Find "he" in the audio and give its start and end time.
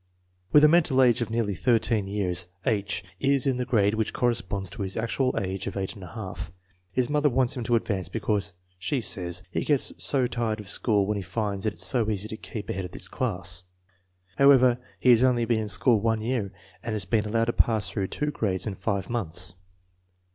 9.51-9.63, 11.17-11.21, 14.99-15.11